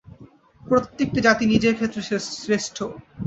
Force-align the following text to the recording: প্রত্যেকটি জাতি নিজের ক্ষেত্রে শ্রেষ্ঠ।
প্রত্যেকটি 0.61 1.19
জাতি 1.27 1.43
নিজের 1.45 1.73
ক্ষেত্রে 1.75 2.01
শ্রেষ্ঠ। 2.35 2.77